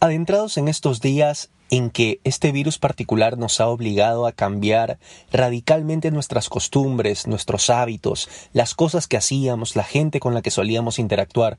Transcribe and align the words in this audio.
Adentrados 0.00 0.58
en 0.58 0.68
estos 0.68 1.00
días 1.00 1.50
en 1.70 1.88
que 1.88 2.20
este 2.24 2.52
virus 2.52 2.78
particular 2.78 3.38
nos 3.38 3.60
ha 3.60 3.68
obligado 3.68 4.26
a 4.26 4.32
cambiar 4.32 4.98
radicalmente 5.32 6.10
nuestras 6.10 6.48
costumbres, 6.48 7.26
nuestros 7.26 7.70
hábitos, 7.70 8.28
las 8.52 8.74
cosas 8.74 9.06
que 9.06 9.16
hacíamos, 9.16 9.76
la 9.76 9.84
gente 9.84 10.20
con 10.20 10.34
la 10.34 10.42
que 10.42 10.50
solíamos 10.50 10.98
interactuar, 10.98 11.58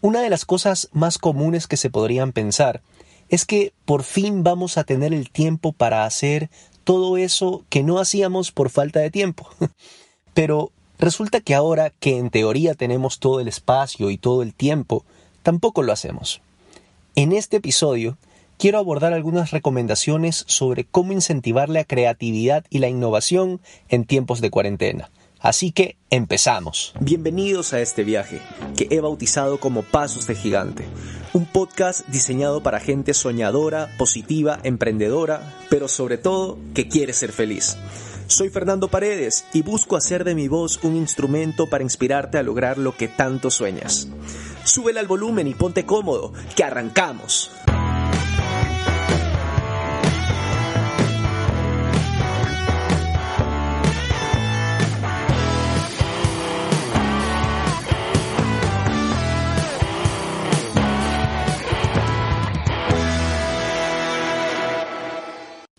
una 0.00 0.22
de 0.22 0.30
las 0.30 0.44
cosas 0.44 0.88
más 0.92 1.18
comunes 1.18 1.66
que 1.66 1.76
se 1.76 1.90
podrían 1.90 2.32
pensar 2.32 2.80
es 3.28 3.44
que 3.44 3.72
por 3.84 4.02
fin 4.02 4.44
vamos 4.44 4.78
a 4.78 4.84
tener 4.84 5.12
el 5.12 5.30
tiempo 5.30 5.72
para 5.72 6.04
hacer 6.04 6.50
todo 6.84 7.16
eso 7.16 7.64
que 7.70 7.82
no 7.82 7.98
hacíamos 7.98 8.52
por 8.52 8.70
falta 8.70 9.00
de 9.00 9.10
tiempo. 9.10 9.48
Pero 10.34 10.70
resulta 10.98 11.40
que 11.40 11.54
ahora 11.54 11.90
que 11.90 12.18
en 12.18 12.30
teoría 12.30 12.74
tenemos 12.74 13.18
todo 13.18 13.40
el 13.40 13.48
espacio 13.48 14.10
y 14.10 14.18
todo 14.18 14.42
el 14.42 14.54
tiempo, 14.54 15.04
tampoco 15.42 15.82
lo 15.82 15.92
hacemos. 15.92 16.40
En 17.16 17.32
este 17.32 17.58
episodio 17.58 18.18
quiero 18.58 18.78
abordar 18.78 19.12
algunas 19.12 19.52
recomendaciones 19.52 20.44
sobre 20.48 20.84
cómo 20.84 21.12
incentivar 21.12 21.68
la 21.68 21.84
creatividad 21.84 22.64
y 22.70 22.80
la 22.80 22.88
innovación 22.88 23.60
en 23.88 24.04
tiempos 24.04 24.40
de 24.40 24.50
cuarentena. 24.50 25.12
Así 25.38 25.70
que 25.70 25.96
empezamos. 26.10 26.92
Bienvenidos 26.98 27.72
a 27.72 27.80
este 27.80 28.02
viaje, 28.02 28.40
que 28.76 28.88
he 28.90 28.98
bautizado 28.98 29.60
como 29.60 29.82
Pasos 29.82 30.26
de 30.26 30.34
Gigante, 30.34 30.86
un 31.34 31.46
podcast 31.46 32.04
diseñado 32.08 32.64
para 32.64 32.80
gente 32.80 33.14
soñadora, 33.14 33.94
positiva, 33.96 34.58
emprendedora, 34.64 35.54
pero 35.70 35.86
sobre 35.86 36.18
todo 36.18 36.58
que 36.74 36.88
quiere 36.88 37.12
ser 37.12 37.30
feliz. 37.30 37.76
Soy 38.26 38.48
Fernando 38.48 38.88
Paredes 38.88 39.44
y 39.52 39.62
busco 39.62 39.94
hacer 39.94 40.24
de 40.24 40.34
mi 40.34 40.48
voz 40.48 40.82
un 40.82 40.96
instrumento 40.96 41.68
para 41.68 41.84
inspirarte 41.84 42.38
a 42.38 42.42
lograr 42.42 42.76
lo 42.76 42.96
que 42.96 43.06
tanto 43.06 43.52
sueñas. 43.52 44.08
Súbele 44.64 44.98
al 44.98 45.06
volumen 45.06 45.46
y 45.46 45.54
ponte 45.54 45.84
cómodo, 45.84 46.32
que 46.56 46.64
arrancamos. 46.64 47.50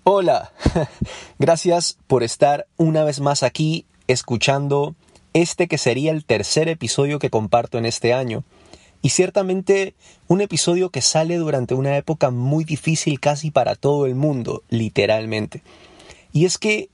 Hola, 0.08 0.54
gracias 1.40 1.98
por 2.06 2.24
estar 2.24 2.68
una 2.78 3.04
vez 3.04 3.20
más 3.20 3.42
aquí 3.44 3.86
escuchando 4.08 4.96
este 5.34 5.68
que 5.68 5.78
sería 5.78 6.12
el 6.12 6.24
tercer 6.24 6.70
episodio 6.70 7.20
que 7.20 7.30
comparto 7.30 7.78
en 7.78 7.86
este 7.86 8.14
año. 8.14 8.44
Y 9.06 9.10
ciertamente 9.10 9.94
un 10.28 10.42
episodio 10.42 10.90
que 10.90 11.04
sale 11.04 11.38
durante 11.38 11.76
una 11.76 11.96
época 11.96 12.32
muy 12.32 12.64
difícil 12.64 13.20
casi 13.20 13.52
para 13.52 13.76
todo 13.76 14.08
el 14.08 14.16
mundo, 14.16 14.64
literalmente. 14.70 15.62
Y 16.34 16.46
es 16.46 16.58
que 16.58 16.90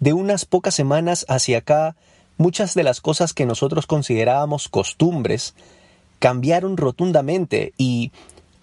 de 0.00 0.12
unas 0.12 0.44
pocas 0.44 0.74
semanas 0.74 1.24
hacia 1.28 1.58
acá, 1.58 1.94
muchas 2.36 2.74
de 2.74 2.82
las 2.82 3.00
cosas 3.00 3.32
que 3.32 3.46
nosotros 3.46 3.86
considerábamos 3.86 4.68
costumbres 4.68 5.54
cambiaron 6.18 6.76
rotundamente 6.76 7.74
y 7.78 8.10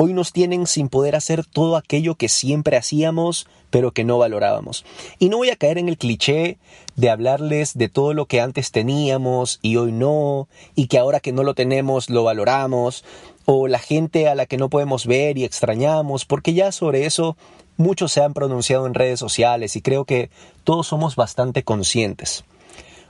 hoy 0.01 0.13
nos 0.13 0.31
tienen 0.31 0.65
sin 0.65 0.87
poder 0.87 1.13
hacer 1.17 1.45
todo 1.45 1.75
aquello 1.75 2.15
que 2.15 2.29
siempre 2.29 2.77
hacíamos, 2.77 3.47
pero 3.69 3.91
que 3.91 4.05
no 4.05 4.17
valorábamos. 4.17 4.85
Y 5.19 5.27
no 5.27 5.35
voy 5.35 5.49
a 5.49 5.57
caer 5.57 5.77
en 5.77 5.89
el 5.89 5.97
cliché 5.97 6.57
de 6.95 7.09
hablarles 7.09 7.77
de 7.77 7.89
todo 7.89 8.13
lo 8.13 8.25
que 8.25 8.39
antes 8.39 8.71
teníamos 8.71 9.59
y 9.61 9.75
hoy 9.75 9.91
no, 9.91 10.47
y 10.73 10.87
que 10.87 10.99
ahora 10.99 11.19
que 11.19 11.33
no 11.33 11.43
lo 11.43 11.53
tenemos 11.53 12.09
lo 12.09 12.23
valoramos, 12.23 13.03
o 13.43 13.67
la 13.67 13.79
gente 13.79 14.29
a 14.29 14.35
la 14.35 14.45
que 14.45 14.55
no 14.55 14.69
podemos 14.69 15.05
ver 15.05 15.37
y 15.37 15.43
extrañamos, 15.43 16.23
porque 16.23 16.53
ya 16.53 16.71
sobre 16.71 17.05
eso 17.05 17.35
muchos 17.75 18.13
se 18.13 18.23
han 18.23 18.33
pronunciado 18.33 18.87
en 18.87 18.93
redes 18.93 19.19
sociales 19.19 19.75
y 19.75 19.81
creo 19.81 20.05
que 20.05 20.29
todos 20.63 20.87
somos 20.87 21.17
bastante 21.17 21.63
conscientes. 21.63 22.45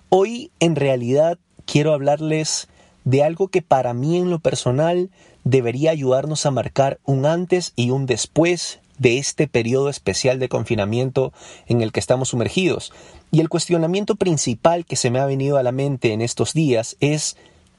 Hoy 0.09 0.49
en 0.59 0.75
realidad 0.75 1.37
quiero 1.65 1.93
hablarles 1.93 2.67
de 3.03 3.21
algo 3.21 3.49
que 3.49 3.61
para 3.61 3.93
mí 3.93 4.17
en 4.17 4.31
lo 4.31 4.39
personal 4.39 5.11
debería 5.49 5.91
ayudarnos 5.91 6.45
a 6.45 6.51
marcar 6.51 6.99
un 7.05 7.25
antes 7.25 7.73
y 7.75 7.89
un 7.89 8.05
después 8.05 8.79
de 8.99 9.17
este 9.17 9.47
periodo 9.47 9.89
especial 9.89 10.37
de 10.37 10.49
confinamiento 10.49 11.33
en 11.67 11.81
el 11.81 11.91
que 11.91 11.99
estamos 11.99 12.29
sumergidos. 12.29 12.91
Y 13.31 13.39
el 13.39 13.49
cuestionamiento 13.49 14.15
principal 14.15 14.85
que 14.85 14.95
se 14.95 15.09
me 15.09 15.19
ha 15.19 15.25
venido 15.25 15.57
a 15.57 15.63
la 15.63 15.71
mente 15.71 16.13
en 16.13 16.21
estos 16.21 16.53
días 16.53 16.97
es 16.99 17.35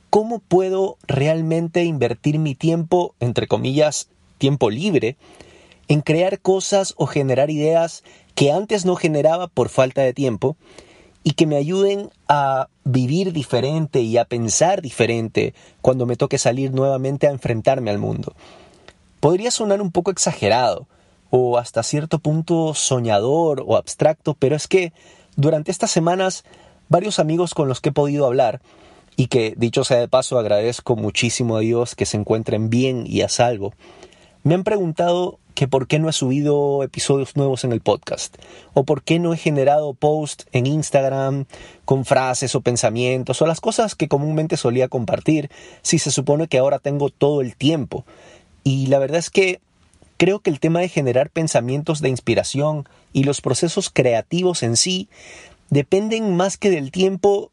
¿cómo 0.09 0.41
puedo 0.41 0.97
realmente 1.07 1.85
invertir 1.85 2.41
mi 2.41 2.57
tiempo, 2.57 3.15
entre 3.21 3.47
comillas, 3.47 4.09
tiempo 4.39 4.71
libre, 4.71 5.17
en 5.87 6.01
crear 6.01 6.41
cosas 6.41 6.95
o 6.97 7.07
generar 7.07 7.51
ideas 7.51 8.03
que 8.35 8.51
antes 8.51 8.85
no 8.85 8.97
generaba 8.97 9.47
por 9.47 9.69
falta 9.69 10.03
de 10.03 10.15
tiempo 10.15 10.57
y 11.23 11.33
que 11.33 11.47
me 11.47 11.57
ayuden 11.57 12.11
a 12.29 12.69
vivir 12.85 13.33
diferente 13.33 14.01
y 14.01 14.17
a 14.17 14.25
pensar 14.25 14.81
diferente 14.81 15.55
cuando 15.83 16.07
me 16.07 16.17
toque 16.17 16.39
salir 16.39 16.73
nuevamente 16.73 17.27
a 17.27 17.31
enfrentarme 17.31 17.91
al 17.91 17.99
mundo. 17.99 18.35
Podría 19.21 19.51
sonar 19.51 19.83
un 19.83 19.93
poco 19.93 20.11
exagerado 20.11 20.87
o 21.29 21.59
hasta 21.59 21.83
cierto 21.83 22.19
punto 22.19 22.75
soñador 22.75 23.63
o 23.67 23.77
abstracto, 23.77 24.35
pero 24.35 24.57
es 24.57 24.67
que 24.67 24.93
durante 25.37 25.71
estas 25.71 25.91
semanas 25.91 26.45
varios 26.89 27.19
amigos 27.19 27.55
con 27.55 27.69
los 27.69 27.81
que 27.81 27.91
he 27.91 27.93
podido 27.93 28.27
hablar 28.27 28.61
y 29.17 29.27
que 29.27 29.55
dicho 29.57 29.85
sea 29.85 29.99
de 29.99 30.09
paso 30.09 30.39
agradezco 30.39 30.97
muchísimo 30.97 31.57
a 31.57 31.61
Dios 31.61 31.95
que 31.95 32.07
se 32.07 32.17
encuentren 32.17 32.71
bien 32.71 33.05
y 33.07 33.21
a 33.21 33.29
salvo, 33.29 33.75
me 34.43 34.55
han 34.55 34.65
preguntado 34.65 35.39
que 35.61 35.69
por 35.69 35.89
qué 35.89 35.99
no 35.99 36.09
he 36.09 36.15
subido 36.15 36.83
episodios 36.83 37.37
nuevos 37.37 37.65
en 37.65 37.73
el 37.73 37.83
podcast 37.83 38.35
o 38.73 38.85
por 38.85 39.03
qué 39.03 39.19
no 39.19 39.35
he 39.35 39.37
generado 39.37 39.93
posts 39.93 40.47
en 40.53 40.65
Instagram 40.65 41.45
con 41.85 42.07
frases 42.07 42.55
o 42.55 42.63
pensamientos 42.63 43.43
o 43.43 43.47
las 43.47 43.61
cosas 43.61 43.95
que 43.95 44.09
comúnmente 44.09 44.57
solía 44.57 44.89
compartir 44.89 45.51
si 45.83 45.99
se 45.99 46.13
supone 46.13 46.49
que 46.49 46.57
ahora 46.57 46.79
tengo 46.79 47.11
todo 47.11 47.43
el 47.43 47.57
tiempo. 47.57 48.07
Y 48.65 48.87
la 48.87 48.99
verdad 48.99 49.19
es 49.19 49.29
que 49.29 49.61
creo 50.17 50.41
que 50.41 50.49
el 50.49 50.61
tema 50.61 50.81
de 50.81 50.89
generar 50.89 51.29
pensamientos 51.29 52.01
de 52.01 52.09
inspiración 52.09 52.89
y 53.13 53.25
los 53.25 53.43
procesos 53.43 53.91
creativos 53.91 54.63
en 54.63 54.79
sí 54.79 55.11
dependen 55.69 56.39
más 56.39 56.57
que 56.57 56.71
del 56.71 56.91
tiempo 56.91 57.53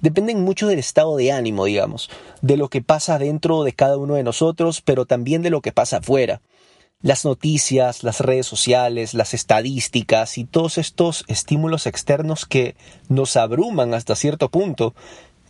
dependen 0.00 0.44
mucho 0.44 0.66
del 0.66 0.78
estado 0.78 1.14
de 1.18 1.30
ánimo, 1.30 1.66
digamos, 1.66 2.08
de 2.40 2.56
lo 2.56 2.70
que 2.70 2.80
pasa 2.80 3.18
dentro 3.18 3.64
de 3.64 3.74
cada 3.74 3.98
uno 3.98 4.14
de 4.14 4.22
nosotros, 4.22 4.80
pero 4.80 5.04
también 5.04 5.42
de 5.42 5.50
lo 5.50 5.60
que 5.60 5.72
pasa 5.72 5.98
afuera 5.98 6.40
las 7.02 7.24
noticias, 7.24 8.02
las 8.02 8.20
redes 8.20 8.46
sociales, 8.46 9.14
las 9.14 9.34
estadísticas 9.34 10.38
y 10.38 10.44
todos 10.44 10.78
estos 10.78 11.24
estímulos 11.28 11.86
externos 11.86 12.46
que 12.46 12.74
nos 13.08 13.36
abruman 13.36 13.94
hasta 13.94 14.16
cierto 14.16 14.48
punto, 14.50 14.94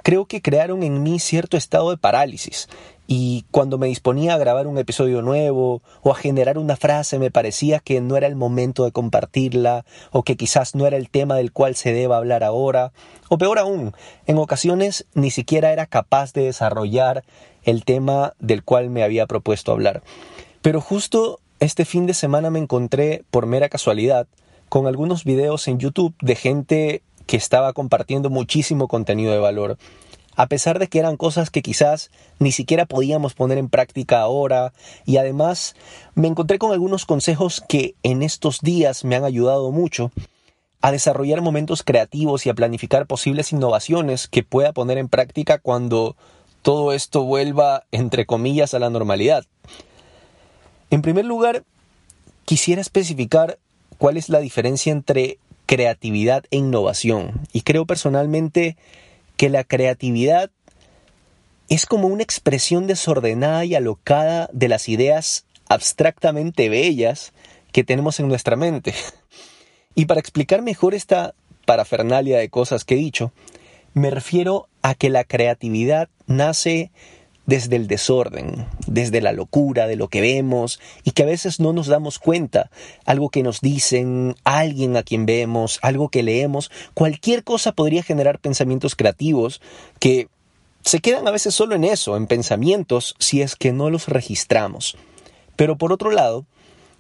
creo 0.03 0.27
que 0.27 0.43
crearon 0.43 0.83
en 0.83 1.03
mí 1.03 1.19
cierto 1.19 1.57
estado 1.57 1.91
de 1.91 1.99
parálisis. 1.99 2.69
Y 3.09 3.45
cuando 3.53 3.79
me 3.79 3.87
disponía 3.87 4.35
a 4.35 4.39
grabar 4.39 4.67
un 4.67 4.79
episodio 4.79 5.23
nuevo 5.23 5.81
o 6.03 6.11
a 6.11 6.17
generar 6.17 6.59
una 6.59 6.77
frase 6.77 7.21
me 7.21 7.31
parecía 7.31 7.79
que 7.79 8.01
no 8.01 8.17
era 8.17 8.27
el 8.27 8.35
momento 8.35 8.85
de 8.85 8.91
compartirla 8.91 9.85
o 10.11 10.25
que 10.25 10.37
quizás 10.37 10.75
no 10.75 10.87
era 10.87 10.97
el 10.97 11.09
tema 11.09 11.37
del 11.37 11.53
cual 11.53 11.77
se 11.77 11.93
deba 11.93 12.17
hablar 12.17 12.43
ahora. 12.43 12.93
O 13.29 13.39
peor 13.39 13.61
aún, 13.61 13.95
en 14.27 14.39
ocasiones 14.39 15.07
ni 15.15 15.31
siquiera 15.31 15.73
era 15.73 15.87
capaz 15.87 16.33
de 16.33 16.43
desarrollar 16.43 17.25
el 17.63 17.85
tema 17.85 18.35
del 18.41 18.65
cual 18.65 18.91
me 18.91 19.05
había 19.05 19.27
propuesto 19.27 19.71
hablar. 19.71 20.03
Pero 20.67 20.81
justo 20.81 21.39
este 21.61 21.85
fin 21.85 22.07
de 22.07 22.13
semana 22.13 22.51
me 22.51 22.59
encontré, 22.59 23.23
por 23.31 23.47
mera 23.47 23.69
casualidad, 23.69 24.27
con 24.69 24.89
algunos 24.89 25.23
videos 25.23 25.69
en 25.69 25.79
YouTube 25.79 26.17
de 26.21 26.35
gente 26.35 27.03
que 27.27 27.37
estaba 27.37 27.73
compartiendo 27.73 28.31
muchísimo 28.31 28.89
contenido 28.89 29.31
de 29.31 29.39
valor. 29.39 29.79
A 30.35 30.49
pesar 30.49 30.81
de 30.81 30.89
que 30.89 30.99
eran 30.99 31.17
cosas 31.17 31.51
que 31.51 31.63
quizás 31.63 32.11
ni 32.41 32.51
siquiera 32.51 32.85
podíamos 32.85 33.35
poner 33.35 33.59
en 33.59 33.69
práctica 33.69 34.19
ahora, 34.19 34.73
y 35.05 35.19
además 35.19 35.77
me 36.17 36.27
encontré 36.27 36.59
con 36.59 36.73
algunos 36.73 37.07
consejos 37.07 37.63
que 37.69 37.95
en 38.03 38.25
estos 38.25 38.61
días 38.61 39.05
me 39.05 39.15
han 39.15 39.23
ayudado 39.23 39.71
mucho 39.71 40.11
a 40.81 40.91
desarrollar 40.91 41.43
momentos 41.43 41.85
creativos 41.85 42.45
y 42.45 42.51
a 42.51 42.55
planificar 42.55 43.07
posibles 43.07 43.53
innovaciones 43.53 44.27
que 44.27 44.43
pueda 44.43 44.73
poner 44.73 44.99
en 44.99 45.07
práctica 45.07 45.59
cuando 45.59 46.17
todo 46.63 46.93
esto 46.93 47.23
vuelva, 47.23 47.85
entre 47.93 48.27
comillas, 48.27 48.75
a 48.75 48.81
la 48.81 48.91
normalidad. 48.91 49.45
En 50.91 51.03
primer 51.03 51.25
lugar, 51.25 51.65
quisiera 52.45 52.81
especificar 52.81 53.59
cuál 53.99 54.17
es 54.17 54.29
la 54.29 54.41
diferencia 54.41 54.93
entre 54.93 55.39
creatividad 55.67 56.45
e 56.51 56.59
innovación. 56.59 57.41
Y 57.53 57.63
creo 57.63 57.87
personalmente 57.87 58.77
que 59.37 59.51
la 59.51 59.65
creatividad 59.65 60.51
es 61.69 61.87
como 61.87 62.07
una 62.07 62.23
expresión 62.23 62.87
desordenada 62.87 63.65
y 63.65 63.75
alocada 63.75 64.49
de 64.53 64.69
las 64.69 64.89
ideas 64.89 65.45
abstractamente 65.69 66.69
bellas 66.69 67.33
que 67.73 67.85
tenemos 67.85 68.21
en 68.21 68.29
nuestra 68.29 68.57
mente. 68.57 68.95
Y 69.99 70.05
para 70.05 70.21
explicar 70.21 70.61
mejor 70.61 70.95
esta 70.95 71.35
parafernalia 71.65 72.39
de 72.39 72.51
cosas 72.51 72.85
que 72.85 72.95
he 72.95 72.99
dicho, 72.99 73.33
me 73.95 74.11
refiero 74.11 74.69
a 74.83 74.95
que 74.95 75.09
la 75.09 75.25
creatividad 75.25 76.11
nace 76.27 76.91
desde 77.47 77.77
el 77.77 77.87
desorden, 77.87 78.67
desde 78.87 79.21
la 79.21 79.33
locura 79.33 79.87
de 79.87 79.97
lo 79.97 80.09
que 80.09 80.21
vemos 80.21 80.81
y 81.05 81.13
que 81.13 81.23
a 81.23 81.27
veces 81.27 81.61
no 81.61 81.73
nos 81.73 81.87
damos 81.87 82.19
cuenta. 82.19 82.71
Algo 83.05 83.31
que 83.31 83.43
nos 83.43 83.61
dicen, 83.61 84.35
alguien 84.45 84.97
a 84.97 85.03
quien 85.03 85.27
vemos, 85.27 85.79
algo 85.83 86.09
que 86.09 86.23
leemos, 86.23 86.71
cualquier 86.95 87.45
cosa 87.45 87.73
podría 87.73 88.03
generar 88.03 88.41
pensamientos 88.41 88.97
creativos 88.97 89.61
que 90.01 90.29
se 90.83 91.01
quedan 91.01 91.27
a 91.27 91.33
veces 91.33 91.55
solo 91.55 91.75
en 91.75 91.85
eso, 91.85 92.17
en 92.17 92.27
pensamientos, 92.27 93.17
si 93.19 93.43
es 93.43 93.57
que 93.57 93.73
no 93.73 93.91
los 93.91 94.09
registramos. 94.09 94.97
Pero 95.57 95.77
por 95.79 95.93
otro 95.93 96.11
lado, 96.11 96.45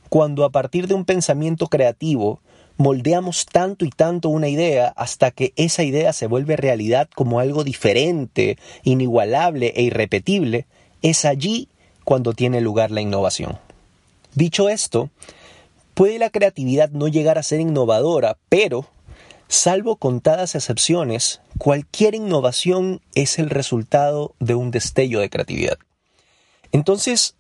cuando 0.09 0.45
a 0.45 0.51
partir 0.51 0.87
de 0.87 0.95
un 0.95 1.05
pensamiento 1.05 1.67
creativo 1.67 2.41
moldeamos 2.77 3.47
tanto 3.47 3.85
y 3.85 3.91
tanto 3.91 4.29
una 4.29 4.49
idea 4.49 4.93
hasta 4.97 5.31
que 5.31 5.53
esa 5.57 5.83
idea 5.83 6.13
se 6.13 6.27
vuelve 6.27 6.57
realidad 6.57 7.09
como 7.15 7.41
algo 7.41 7.65
diferente, 7.65 8.59
inigualable 8.83 9.73
e 9.77 9.83
irrepetible, 9.83 10.67
es 11.03 11.25
allí 11.25 11.69
cuando 12.05 12.33
tiene 12.33 12.61
lugar 12.61 12.91
la 12.91 13.01
innovación. 13.01 13.59
Dicho 14.35 14.69
esto, 14.69 15.11
puede 15.95 16.19
la 16.19 16.31
creatividad 16.31 16.91
no 16.91 17.09
llegar 17.09 17.39
a 17.39 17.43
ser 17.43 17.61
innovadora, 17.61 18.37
pero, 18.49 18.87
salvo 19.49 19.97
contadas 19.97 20.55
excepciones, 20.55 21.41
cualquier 21.59 22.15
innovación 22.15 23.01
es 23.15 23.39
el 23.39 23.51
resultado 23.51 24.35
de 24.39 24.55
un 24.55 24.71
destello 24.71 25.21
de 25.21 25.31
creatividad. 25.31 25.79
Entonces, 26.73 27.35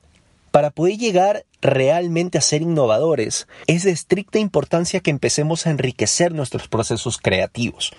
para 0.50 0.70
poder 0.70 0.96
llegar 0.96 1.44
realmente 1.66 2.38
a 2.38 2.40
ser 2.40 2.62
innovadores, 2.62 3.46
es 3.66 3.82
de 3.82 3.90
estricta 3.90 4.38
importancia 4.38 5.00
que 5.00 5.10
empecemos 5.10 5.66
a 5.66 5.70
enriquecer 5.70 6.32
nuestros 6.32 6.68
procesos 6.68 7.18
creativos, 7.18 7.92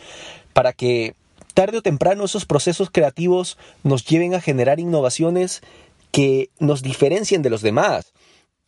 para 0.53 0.73
que 0.73 1.15
tarde 1.53 1.77
o 1.77 1.81
temprano 1.81 2.25
esos 2.25 2.45
procesos 2.45 2.89
creativos 2.89 3.57
nos 3.83 4.05
lleven 4.05 4.33
a 4.33 4.41
generar 4.41 4.79
innovaciones 4.79 5.61
que 6.11 6.49
nos 6.59 6.81
diferencien 6.81 7.41
de 7.41 7.49
los 7.49 7.61
demás. 7.61 8.13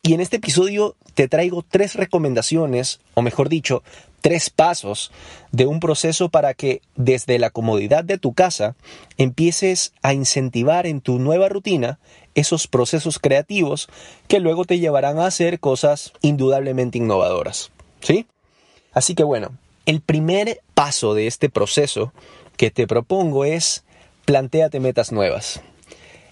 Y 0.02 0.14
en 0.14 0.20
este 0.20 0.36
episodio 0.36 0.96
te 1.12 1.28
traigo 1.28 1.62
tres 1.62 1.94
recomendaciones, 1.94 3.00
o 3.14 3.20
mejor 3.20 3.50
dicho, 3.50 3.82
tres 4.22 4.48
pasos 4.48 5.12
de 5.52 5.66
un 5.66 5.78
proceso 5.78 6.30
para 6.30 6.54
que 6.54 6.80
desde 6.96 7.38
la 7.38 7.50
comodidad 7.50 8.02
de 8.04 8.16
tu 8.16 8.32
casa 8.32 8.76
empieces 9.18 9.92
a 10.00 10.14
incentivar 10.14 10.86
en 10.86 11.02
tu 11.02 11.18
nueva 11.18 11.50
rutina 11.50 11.98
esos 12.34 12.66
procesos 12.66 13.18
creativos 13.18 13.88
que 14.26 14.40
luego 14.40 14.64
te 14.64 14.78
llevarán 14.78 15.18
a 15.18 15.26
hacer 15.26 15.60
cosas 15.60 16.12
indudablemente 16.22 16.96
innovadoras. 16.96 17.70
¿Sí? 18.00 18.26
Así 18.92 19.14
que 19.14 19.24
bueno, 19.24 19.50
el 19.84 20.00
primer 20.00 20.62
paso 20.74 21.12
de 21.12 21.26
este 21.26 21.50
proceso 21.50 22.14
que 22.56 22.70
te 22.70 22.86
propongo 22.86 23.44
es 23.44 23.84
planteate 24.24 24.80
metas 24.80 25.12
nuevas. 25.12 25.60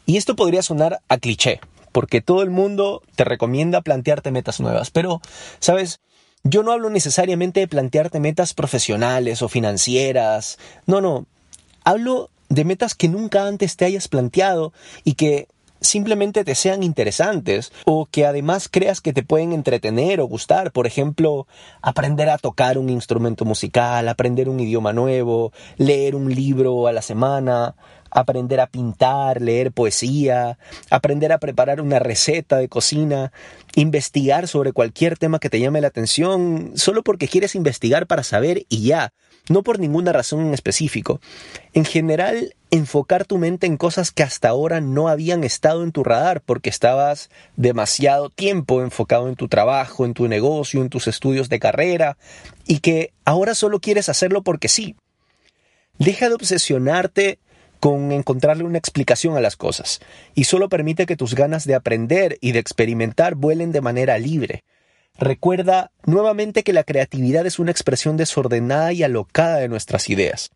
Y 0.06 0.16
esto 0.16 0.36
podría 0.36 0.62
sonar 0.62 1.00
a 1.08 1.18
cliché, 1.18 1.60
porque 1.98 2.20
todo 2.20 2.44
el 2.44 2.50
mundo 2.50 3.02
te 3.16 3.24
recomienda 3.24 3.80
plantearte 3.80 4.30
metas 4.30 4.60
nuevas, 4.60 4.92
pero, 4.92 5.20
¿sabes? 5.58 5.98
Yo 6.44 6.62
no 6.62 6.70
hablo 6.70 6.90
necesariamente 6.90 7.58
de 7.58 7.66
plantearte 7.66 8.20
metas 8.20 8.54
profesionales 8.54 9.42
o 9.42 9.48
financieras. 9.48 10.60
No, 10.86 11.00
no. 11.00 11.26
Hablo 11.82 12.30
de 12.50 12.64
metas 12.64 12.94
que 12.94 13.08
nunca 13.08 13.48
antes 13.48 13.76
te 13.76 13.84
hayas 13.84 14.06
planteado 14.06 14.72
y 15.02 15.14
que 15.14 15.48
simplemente 15.80 16.44
te 16.44 16.54
sean 16.54 16.82
interesantes 16.82 17.72
o 17.84 18.06
que 18.06 18.26
además 18.26 18.68
creas 18.68 19.00
que 19.00 19.12
te 19.12 19.22
pueden 19.22 19.52
entretener 19.52 20.20
o 20.20 20.26
gustar. 20.26 20.72
Por 20.72 20.86
ejemplo, 20.86 21.46
aprender 21.82 22.28
a 22.30 22.38
tocar 22.38 22.78
un 22.78 22.90
instrumento 22.90 23.44
musical, 23.44 24.08
aprender 24.08 24.48
un 24.48 24.60
idioma 24.60 24.92
nuevo, 24.92 25.52
leer 25.76 26.14
un 26.14 26.32
libro 26.32 26.86
a 26.86 26.92
la 26.92 27.02
semana, 27.02 27.74
aprender 28.10 28.60
a 28.60 28.66
pintar, 28.66 29.40
leer 29.40 29.72
poesía, 29.72 30.58
aprender 30.90 31.32
a 31.32 31.38
preparar 31.38 31.80
una 31.80 31.98
receta 31.98 32.56
de 32.56 32.68
cocina, 32.68 33.32
investigar 33.74 34.48
sobre 34.48 34.72
cualquier 34.72 35.18
tema 35.18 35.38
que 35.38 35.50
te 35.50 35.60
llame 35.60 35.80
la 35.80 35.88
atención, 35.88 36.72
solo 36.74 37.02
porque 37.02 37.28
quieres 37.28 37.54
investigar 37.54 38.06
para 38.06 38.22
saber 38.22 38.64
y 38.68 38.84
ya, 38.84 39.12
no 39.48 39.62
por 39.62 39.78
ninguna 39.78 40.12
razón 40.12 40.46
en 40.46 40.54
específico. 40.54 41.20
En 41.72 41.84
general, 41.84 42.54
enfocar 42.70 43.24
tu 43.24 43.38
mente 43.38 43.66
en 43.66 43.76
cosas 43.76 44.12
que 44.12 44.22
hasta 44.22 44.48
ahora 44.48 44.80
no 44.80 45.08
habían 45.08 45.44
estado 45.44 45.82
en 45.82 45.92
tu 45.92 46.04
radar 46.04 46.40
porque 46.42 46.70
estabas 46.70 47.30
demasiado 47.56 48.30
tiempo 48.30 48.82
enfocado 48.82 49.28
en 49.28 49.36
tu 49.36 49.48
trabajo, 49.48 50.04
en 50.04 50.14
tu 50.14 50.28
negocio, 50.28 50.82
en 50.82 50.90
tus 50.90 51.06
estudios 51.06 51.48
de 51.48 51.60
carrera 51.60 52.18
y 52.66 52.80
que 52.80 53.12
ahora 53.24 53.54
solo 53.54 53.80
quieres 53.80 54.08
hacerlo 54.08 54.42
porque 54.42 54.68
sí. 54.68 54.96
Deja 55.98 56.28
de 56.28 56.34
obsesionarte 56.34 57.38
con 57.80 58.12
encontrarle 58.12 58.64
una 58.64 58.78
explicación 58.78 59.36
a 59.36 59.40
las 59.40 59.56
cosas, 59.56 60.00
y 60.34 60.44
solo 60.44 60.68
permite 60.68 61.06
que 61.06 61.16
tus 61.16 61.34
ganas 61.34 61.64
de 61.64 61.74
aprender 61.74 62.38
y 62.40 62.52
de 62.52 62.58
experimentar 62.58 63.34
vuelen 63.34 63.72
de 63.72 63.80
manera 63.80 64.18
libre. 64.18 64.64
Recuerda 65.18 65.90
nuevamente 66.06 66.62
que 66.62 66.72
la 66.72 66.84
creatividad 66.84 67.46
es 67.46 67.58
una 67.58 67.72
expresión 67.72 68.16
desordenada 68.16 68.92
y 68.92 69.02
alocada 69.02 69.56
de 69.56 69.68
nuestras 69.68 70.08
ideas. 70.10 70.50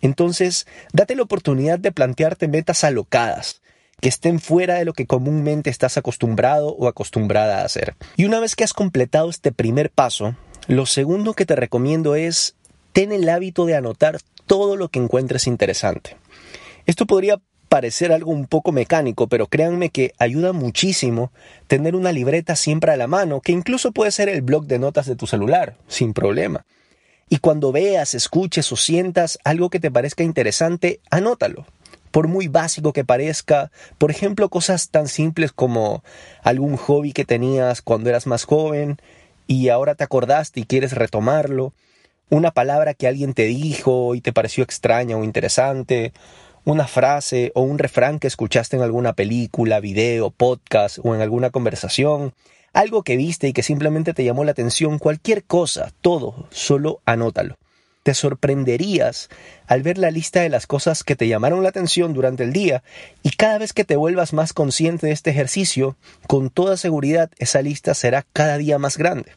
Entonces, 0.00 0.66
date 0.92 1.16
la 1.16 1.22
oportunidad 1.22 1.78
de 1.78 1.90
plantearte 1.90 2.46
metas 2.46 2.84
alocadas, 2.84 3.62
que 4.00 4.08
estén 4.08 4.38
fuera 4.38 4.74
de 4.74 4.84
lo 4.84 4.92
que 4.92 5.06
comúnmente 5.06 5.70
estás 5.70 5.96
acostumbrado 5.96 6.68
o 6.68 6.88
acostumbrada 6.88 7.60
a 7.60 7.64
hacer. 7.64 7.94
Y 8.16 8.24
una 8.24 8.38
vez 8.38 8.54
que 8.54 8.64
has 8.64 8.74
completado 8.74 9.30
este 9.30 9.50
primer 9.50 9.90
paso, 9.90 10.36
lo 10.66 10.86
segundo 10.86 11.34
que 11.34 11.46
te 11.46 11.56
recomiendo 11.56 12.14
es 12.14 12.54
ten 12.92 13.12
el 13.12 13.28
hábito 13.28 13.66
de 13.66 13.76
anotar 13.76 14.18
todo 14.46 14.76
lo 14.76 14.88
que 14.88 14.98
encuentres 14.98 15.46
interesante. 15.46 16.16
Esto 16.86 17.06
podría 17.06 17.40
parecer 17.68 18.12
algo 18.12 18.30
un 18.30 18.46
poco 18.46 18.72
mecánico, 18.72 19.26
pero 19.26 19.46
créanme 19.46 19.90
que 19.90 20.12
ayuda 20.18 20.52
muchísimo 20.52 21.32
tener 21.66 21.96
una 21.96 22.12
libreta 22.12 22.54
siempre 22.56 22.92
a 22.92 22.96
la 22.96 23.06
mano, 23.06 23.40
que 23.40 23.52
incluso 23.52 23.90
puede 23.90 24.10
ser 24.10 24.28
el 24.28 24.42
blog 24.42 24.66
de 24.66 24.78
notas 24.78 25.06
de 25.06 25.16
tu 25.16 25.26
celular, 25.26 25.76
sin 25.88 26.12
problema. 26.12 26.66
Y 27.28 27.38
cuando 27.38 27.72
veas, 27.72 28.14
escuches 28.14 28.70
o 28.70 28.76
sientas 28.76 29.38
algo 29.44 29.70
que 29.70 29.80
te 29.80 29.90
parezca 29.90 30.22
interesante, 30.22 31.00
anótalo. 31.10 31.66
Por 32.10 32.28
muy 32.28 32.46
básico 32.46 32.92
que 32.92 33.04
parezca, 33.04 33.72
por 33.98 34.12
ejemplo, 34.12 34.48
cosas 34.50 34.90
tan 34.90 35.08
simples 35.08 35.50
como 35.50 36.04
algún 36.44 36.76
hobby 36.76 37.12
que 37.12 37.24
tenías 37.24 37.82
cuando 37.82 38.08
eras 38.08 38.28
más 38.28 38.44
joven 38.44 38.98
y 39.48 39.68
ahora 39.70 39.96
te 39.96 40.04
acordaste 40.04 40.60
y 40.60 40.64
quieres 40.64 40.92
retomarlo, 40.92 41.72
una 42.30 42.52
palabra 42.52 42.94
que 42.94 43.08
alguien 43.08 43.34
te 43.34 43.46
dijo 43.46 44.14
y 44.14 44.20
te 44.20 44.32
pareció 44.32 44.62
extraña 44.64 45.16
o 45.16 45.24
interesante, 45.24 46.12
una 46.64 46.86
frase 46.86 47.52
o 47.54 47.62
un 47.62 47.78
refrán 47.78 48.18
que 48.18 48.26
escuchaste 48.26 48.76
en 48.76 48.82
alguna 48.82 49.12
película, 49.12 49.80
video, 49.80 50.30
podcast 50.30 50.98
o 51.02 51.14
en 51.14 51.20
alguna 51.20 51.50
conversación, 51.50 52.32
algo 52.72 53.02
que 53.02 53.16
viste 53.16 53.48
y 53.48 53.52
que 53.52 53.62
simplemente 53.62 54.14
te 54.14 54.24
llamó 54.24 54.44
la 54.44 54.52
atención, 54.52 54.98
cualquier 54.98 55.44
cosa, 55.44 55.92
todo, 56.00 56.48
solo 56.50 57.00
anótalo. 57.04 57.56
Te 58.02 58.14
sorprenderías 58.14 59.30
al 59.66 59.82
ver 59.82 59.96
la 59.96 60.10
lista 60.10 60.40
de 60.40 60.50
las 60.50 60.66
cosas 60.66 61.04
que 61.04 61.16
te 61.16 61.28
llamaron 61.28 61.62
la 61.62 61.70
atención 61.70 62.12
durante 62.12 62.44
el 62.44 62.52
día 62.52 62.82
y 63.22 63.30
cada 63.30 63.58
vez 63.58 63.72
que 63.72 63.84
te 63.84 63.96
vuelvas 63.96 64.32
más 64.32 64.52
consciente 64.52 65.06
de 65.06 65.12
este 65.12 65.30
ejercicio, 65.30 65.96
con 66.26 66.50
toda 66.50 66.76
seguridad 66.76 67.30
esa 67.38 67.62
lista 67.62 67.94
será 67.94 68.26
cada 68.32 68.58
día 68.58 68.78
más 68.78 68.98
grande 68.98 69.32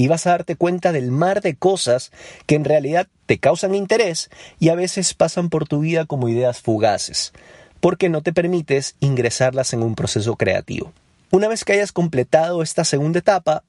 y 0.00 0.08
vas 0.08 0.26
a 0.26 0.30
darte 0.30 0.56
cuenta 0.56 0.92
del 0.92 1.10
mar 1.10 1.42
de 1.42 1.56
cosas 1.56 2.10
que 2.46 2.54
en 2.54 2.64
realidad 2.64 3.06
te 3.26 3.36
causan 3.36 3.74
interés 3.74 4.30
y 4.58 4.70
a 4.70 4.74
veces 4.74 5.12
pasan 5.12 5.50
por 5.50 5.68
tu 5.68 5.80
vida 5.80 6.06
como 6.06 6.30
ideas 6.30 6.62
fugaces, 6.62 7.34
porque 7.80 8.08
no 8.08 8.22
te 8.22 8.32
permites 8.32 8.96
ingresarlas 9.00 9.74
en 9.74 9.82
un 9.82 9.94
proceso 9.94 10.36
creativo. 10.36 10.94
Una 11.30 11.48
vez 11.48 11.66
que 11.66 11.74
hayas 11.74 11.92
completado 11.92 12.62
esta 12.62 12.86
segunda 12.86 13.18
etapa, 13.18 13.62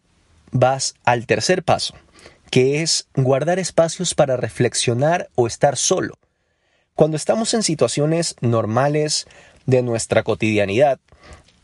vas 0.54 0.96
al 1.04 1.26
tercer 1.26 1.64
paso, 1.64 1.96
que 2.50 2.82
es 2.82 3.10
guardar 3.14 3.60
espacios 3.60 4.16
para 4.16 4.38
reflexionar 4.38 5.28
o 5.36 5.48
estar 5.48 5.76
solo. 5.76 6.14
Cuando 6.96 7.18
estamos 7.18 7.54
en 7.54 7.62
situaciones 7.62 8.38
normales 8.40 9.28
de 9.66 9.82
nuestra 9.82 10.24
cotidianidad, 10.24 10.98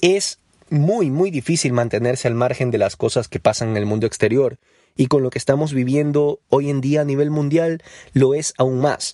es 0.01 0.39
muy, 0.69 1.09
muy 1.09 1.31
difícil 1.31 1.74
mantenerse 1.74 2.27
al 2.27 2.36
margen 2.36 2.71
de 2.71 2.77
las 2.77 2.95
cosas 2.95 3.27
que 3.27 3.39
pasan 3.39 3.69
en 3.69 3.77
el 3.77 3.86
mundo 3.86 4.07
exterior, 4.07 4.57
y 4.95 5.07
con 5.07 5.24
lo 5.24 5.29
que 5.29 5.38
estamos 5.38 5.74
viviendo 5.74 6.39
hoy 6.50 6.69
en 6.69 6.81
día 6.81 7.01
a 7.01 7.05
nivel 7.05 7.29
mundial 7.29 7.83
lo 8.13 8.33
es 8.33 8.53
aún 8.57 8.79
más. 8.79 9.13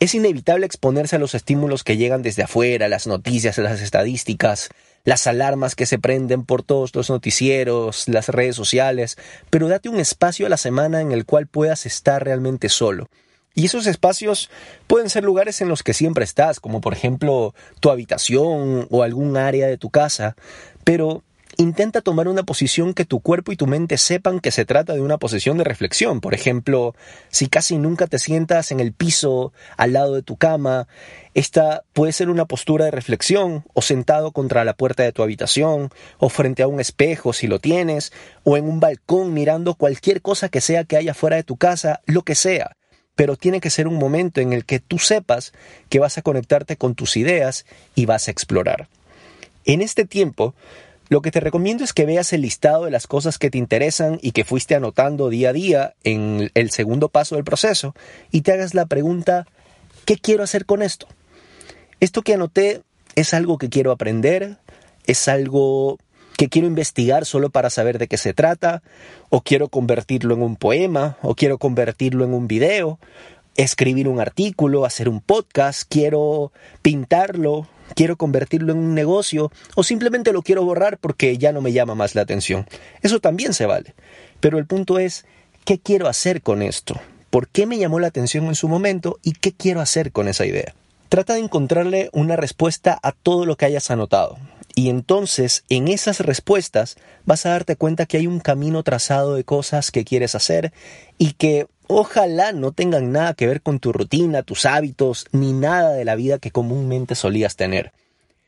Es 0.00 0.14
inevitable 0.14 0.64
exponerse 0.64 1.16
a 1.16 1.18
los 1.18 1.34
estímulos 1.34 1.84
que 1.84 1.96
llegan 1.96 2.22
desde 2.22 2.42
afuera, 2.42 2.88
las 2.88 3.06
noticias, 3.06 3.58
las 3.58 3.82
estadísticas, 3.82 4.70
las 5.04 5.26
alarmas 5.26 5.74
que 5.74 5.86
se 5.86 5.98
prenden 5.98 6.44
por 6.44 6.62
todos 6.62 6.94
los 6.94 7.10
noticieros, 7.10 8.08
las 8.08 8.28
redes 8.28 8.56
sociales, 8.56 9.18
pero 9.50 9.68
date 9.68 9.88
un 9.88 10.00
espacio 10.00 10.46
a 10.46 10.48
la 10.48 10.56
semana 10.56 11.00
en 11.00 11.12
el 11.12 11.26
cual 11.26 11.46
puedas 11.46 11.86
estar 11.86 12.24
realmente 12.24 12.68
solo. 12.68 13.08
Y 13.60 13.66
esos 13.66 13.86
espacios 13.86 14.48
pueden 14.86 15.10
ser 15.10 15.22
lugares 15.22 15.60
en 15.60 15.68
los 15.68 15.82
que 15.82 15.92
siempre 15.92 16.24
estás, 16.24 16.60
como 16.60 16.80
por 16.80 16.94
ejemplo 16.94 17.54
tu 17.80 17.90
habitación 17.90 18.86
o 18.88 19.02
algún 19.02 19.36
área 19.36 19.66
de 19.66 19.76
tu 19.76 19.90
casa, 19.90 20.34
pero 20.82 21.22
intenta 21.58 22.00
tomar 22.00 22.26
una 22.26 22.44
posición 22.44 22.94
que 22.94 23.04
tu 23.04 23.20
cuerpo 23.20 23.52
y 23.52 23.56
tu 23.56 23.66
mente 23.66 23.98
sepan 23.98 24.40
que 24.40 24.50
se 24.50 24.64
trata 24.64 24.94
de 24.94 25.02
una 25.02 25.18
posición 25.18 25.58
de 25.58 25.64
reflexión. 25.64 26.22
Por 26.22 26.32
ejemplo, 26.32 26.94
si 27.28 27.48
casi 27.48 27.76
nunca 27.76 28.06
te 28.06 28.18
sientas 28.18 28.70
en 28.70 28.80
el 28.80 28.94
piso 28.94 29.52
al 29.76 29.92
lado 29.92 30.14
de 30.14 30.22
tu 30.22 30.38
cama, 30.38 30.88
esta 31.34 31.82
puede 31.92 32.12
ser 32.12 32.30
una 32.30 32.46
postura 32.46 32.86
de 32.86 32.92
reflexión, 32.92 33.64
o 33.74 33.82
sentado 33.82 34.32
contra 34.32 34.64
la 34.64 34.72
puerta 34.72 35.02
de 35.02 35.12
tu 35.12 35.22
habitación, 35.22 35.90
o 36.16 36.30
frente 36.30 36.62
a 36.62 36.66
un 36.66 36.80
espejo 36.80 37.34
si 37.34 37.46
lo 37.46 37.58
tienes, 37.58 38.10
o 38.42 38.56
en 38.56 38.66
un 38.66 38.80
balcón 38.80 39.34
mirando 39.34 39.74
cualquier 39.74 40.22
cosa 40.22 40.48
que 40.48 40.62
sea 40.62 40.84
que 40.84 40.96
haya 40.96 41.12
fuera 41.12 41.36
de 41.36 41.44
tu 41.44 41.58
casa, 41.58 42.00
lo 42.06 42.22
que 42.22 42.34
sea. 42.34 42.78
Pero 43.20 43.36
tiene 43.36 43.60
que 43.60 43.68
ser 43.68 43.86
un 43.86 43.96
momento 43.98 44.40
en 44.40 44.54
el 44.54 44.64
que 44.64 44.78
tú 44.78 44.98
sepas 44.98 45.52
que 45.90 45.98
vas 45.98 46.16
a 46.16 46.22
conectarte 46.22 46.78
con 46.78 46.94
tus 46.94 47.18
ideas 47.18 47.66
y 47.94 48.06
vas 48.06 48.26
a 48.26 48.30
explorar. 48.30 48.88
En 49.66 49.82
este 49.82 50.06
tiempo, 50.06 50.54
lo 51.10 51.20
que 51.20 51.30
te 51.30 51.38
recomiendo 51.38 51.84
es 51.84 51.92
que 51.92 52.06
veas 52.06 52.32
el 52.32 52.40
listado 52.40 52.86
de 52.86 52.90
las 52.90 53.06
cosas 53.06 53.36
que 53.36 53.50
te 53.50 53.58
interesan 53.58 54.18
y 54.22 54.32
que 54.32 54.46
fuiste 54.46 54.74
anotando 54.74 55.28
día 55.28 55.50
a 55.50 55.52
día 55.52 55.94
en 56.02 56.50
el 56.54 56.70
segundo 56.70 57.10
paso 57.10 57.34
del 57.34 57.44
proceso 57.44 57.94
y 58.30 58.40
te 58.40 58.52
hagas 58.52 58.72
la 58.72 58.86
pregunta, 58.86 59.46
¿qué 60.06 60.16
quiero 60.16 60.42
hacer 60.42 60.64
con 60.64 60.80
esto? 60.80 61.06
Esto 62.00 62.22
que 62.22 62.32
anoté 62.32 62.80
es 63.16 63.34
algo 63.34 63.58
que 63.58 63.68
quiero 63.68 63.92
aprender, 63.92 64.56
es 65.04 65.28
algo 65.28 65.98
que 66.40 66.48
quiero 66.48 66.66
investigar 66.66 67.26
solo 67.26 67.50
para 67.50 67.68
saber 67.68 67.98
de 67.98 68.08
qué 68.08 68.16
se 68.16 68.32
trata, 68.32 68.82
o 69.28 69.42
quiero 69.42 69.68
convertirlo 69.68 70.32
en 70.32 70.40
un 70.40 70.56
poema, 70.56 71.18
o 71.20 71.34
quiero 71.34 71.58
convertirlo 71.58 72.24
en 72.24 72.32
un 72.32 72.48
video, 72.48 72.98
escribir 73.56 74.08
un 74.08 74.20
artículo, 74.20 74.86
hacer 74.86 75.10
un 75.10 75.20
podcast, 75.20 75.82
quiero 75.86 76.50
pintarlo, 76.80 77.68
quiero 77.94 78.16
convertirlo 78.16 78.72
en 78.72 78.78
un 78.78 78.94
negocio 78.94 79.52
o 79.74 79.82
simplemente 79.82 80.32
lo 80.32 80.40
quiero 80.40 80.64
borrar 80.64 80.96
porque 80.96 81.36
ya 81.36 81.52
no 81.52 81.60
me 81.60 81.72
llama 81.72 81.94
más 81.94 82.14
la 82.14 82.22
atención. 82.22 82.66
Eso 83.02 83.20
también 83.20 83.52
se 83.52 83.66
vale. 83.66 83.94
Pero 84.40 84.56
el 84.56 84.64
punto 84.64 84.98
es, 84.98 85.26
¿qué 85.66 85.78
quiero 85.78 86.08
hacer 86.08 86.40
con 86.40 86.62
esto? 86.62 86.98
¿Por 87.28 87.48
qué 87.48 87.66
me 87.66 87.76
llamó 87.76 88.00
la 88.00 88.06
atención 88.06 88.46
en 88.46 88.54
su 88.54 88.66
momento 88.66 89.18
y 89.22 89.32
qué 89.32 89.52
quiero 89.52 89.82
hacer 89.82 90.10
con 90.10 90.26
esa 90.26 90.46
idea? 90.46 90.74
Trata 91.10 91.34
de 91.34 91.40
encontrarle 91.40 92.08
una 92.14 92.36
respuesta 92.36 92.98
a 93.02 93.12
todo 93.12 93.44
lo 93.44 93.56
que 93.58 93.66
hayas 93.66 93.90
anotado. 93.90 94.38
Y 94.74 94.88
entonces, 94.88 95.64
en 95.68 95.88
esas 95.88 96.20
respuestas, 96.20 96.96
vas 97.24 97.46
a 97.46 97.50
darte 97.50 97.76
cuenta 97.76 98.06
que 98.06 98.18
hay 98.18 98.26
un 98.26 98.40
camino 98.40 98.82
trazado 98.82 99.34
de 99.34 99.44
cosas 99.44 99.90
que 99.90 100.04
quieres 100.04 100.34
hacer 100.34 100.72
y 101.18 101.32
que 101.32 101.66
ojalá 101.86 102.52
no 102.52 102.72
tengan 102.72 103.12
nada 103.12 103.34
que 103.34 103.46
ver 103.46 103.62
con 103.62 103.80
tu 103.80 103.92
rutina, 103.92 104.42
tus 104.42 104.66
hábitos, 104.66 105.26
ni 105.32 105.52
nada 105.52 105.92
de 105.92 106.04
la 106.04 106.14
vida 106.14 106.38
que 106.38 106.50
comúnmente 106.50 107.14
solías 107.14 107.56
tener. 107.56 107.92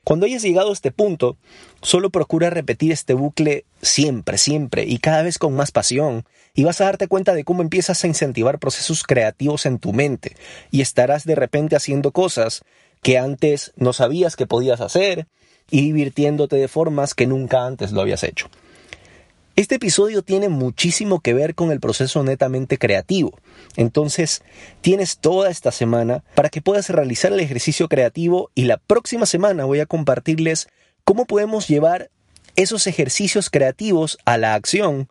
Cuando 0.05 0.27
hayas 0.27 0.43
llegado 0.43 0.71
a 0.71 0.73
este 0.73 0.91
punto, 0.91 1.37
solo 1.81 2.11
procura 2.11 2.51
repetir 2.51 2.91
este 2.91 3.15
bucle 3.15 3.65
siempre, 3.83 4.37
siempre 4.37 4.85
y 4.85 4.99
cada 4.99 5.23
vez 5.23 5.39
con 5.39 5.55
más 5.55 5.71
pasión, 5.71 6.25
y 6.55 6.65
vas 6.65 6.81
a 6.81 6.87
darte 6.87 7.07
cuenta 7.07 7.35
de 7.35 7.45
cómo 7.45 7.63
empiezas 7.63 8.03
a 8.03 8.09
incentivar 8.09 8.59
procesos 8.59 9.05
creativos 9.05 9.65
en 9.65 9.79
tu 9.79 9.93
mente, 9.93 10.37
y 10.73 10.81
estarás 10.81 11.25
de 11.25 11.37
repente 11.37 11.77
haciendo 11.77 12.11
cosas 12.11 12.63
que 13.01 13.17
antes 13.17 13.73
no 13.77 13.93
sabías 13.93 14.35
que 14.35 14.47
podías 14.47 14.81
hacer, 14.81 15.29
y 15.71 15.83
divirtiéndote 15.83 16.57
de 16.57 16.69
formas 16.69 17.15
que 17.15 17.27
nunca 17.27 17.67
antes 17.67 17.93
lo 17.93 18.01
habías 18.01 18.25
hecho. 18.25 18.49
Este 19.55 19.75
episodio 19.75 20.23
tiene 20.23 20.49
muchísimo 20.49 21.21
que 21.21 21.35
ver 21.35 21.55
con 21.55 21.73
el 21.73 21.81
proceso 21.81 22.23
netamente 22.23 22.79
creativo. 22.79 23.39
Entonces, 23.77 24.43
tienes 24.81 25.19
toda 25.19 25.51
esta 25.51 25.73
semana 25.73 26.25
para 26.35 26.49
que 26.49 26.63
puedas 26.63 26.89
realizar 26.89 27.35
el 27.35 27.41
ejercicio 27.41 27.87
creativo 27.87 28.51
y 28.55 28.65
la 28.65 28.79
próxima 28.79 29.27
semana 29.27 29.67
voy 29.67 29.81
a 29.81 29.87
compartirles 29.87 30.69
cómo 31.05 31.27
podemos 31.27 31.69
llevar 31.69 32.11
esos 32.57 32.87
ejercicios 32.87 33.51
creativos 33.51 34.17
a 34.25 34.39
la 34.39 34.55
acción 34.55 35.09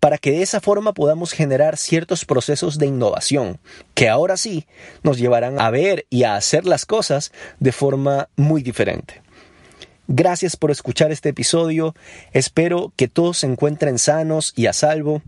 para 0.00 0.18
que 0.18 0.32
de 0.32 0.42
esa 0.42 0.60
forma 0.60 0.92
podamos 0.92 1.32
generar 1.32 1.76
ciertos 1.76 2.24
procesos 2.24 2.78
de 2.78 2.86
innovación 2.86 3.58
que 3.94 4.08
ahora 4.08 4.36
sí 4.36 4.66
nos 5.02 5.18
llevarán 5.18 5.60
a 5.60 5.70
ver 5.70 6.04
y 6.10 6.24
a 6.24 6.34
hacer 6.34 6.66
las 6.66 6.84
cosas 6.84 7.32
de 7.58 7.72
forma 7.72 8.28
muy 8.36 8.62
diferente. 8.62 9.23
Gracias 10.06 10.56
por 10.56 10.70
escuchar 10.70 11.12
este 11.12 11.30
episodio. 11.30 11.94
Espero 12.32 12.92
que 12.94 13.08
todos 13.08 13.38
se 13.38 13.46
encuentren 13.46 13.98
sanos 13.98 14.52
y 14.54 14.66
a 14.66 14.74
salvo. 14.74 15.22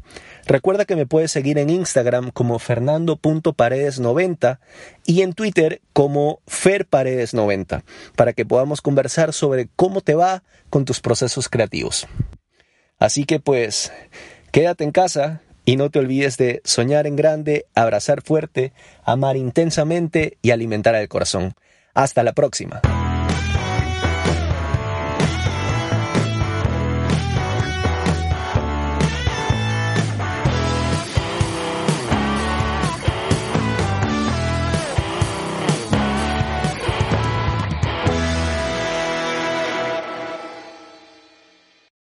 Recuerda 0.46 0.84
que 0.84 0.96
me 0.96 1.06
puedes 1.06 1.32
seguir 1.32 1.56
en 1.58 1.70
Instagram 1.70 2.30
como 2.30 2.58
fernando.paredes90 2.58 4.58
y 5.06 5.22
en 5.22 5.32
Twitter 5.32 5.80
como 5.94 6.40
ferparedes90 6.46 7.84
para 8.16 8.34
que 8.34 8.44
podamos 8.44 8.82
conversar 8.82 9.32
sobre 9.32 9.68
cómo 9.76 10.02
te 10.02 10.14
va 10.14 10.42
con 10.68 10.84
tus 10.84 11.00
procesos 11.00 11.48
creativos. 11.48 12.06
Así 12.98 13.24
que 13.24 13.40
pues, 13.40 13.92
quédate 14.52 14.84
en 14.84 14.92
casa 14.92 15.40
y 15.64 15.76
no 15.76 15.88
te 15.90 16.00
olvides 16.00 16.36
de 16.36 16.60
soñar 16.64 17.06
en 17.06 17.16
grande, 17.16 17.64
abrazar 17.74 18.20
fuerte, 18.22 18.74
amar 19.04 19.36
intensamente 19.36 20.36
y 20.42 20.50
alimentar 20.50 20.94
el 20.94 21.08
corazón. 21.08 21.54
Hasta 21.94 22.22
la 22.22 22.34
próxima. 22.34 22.82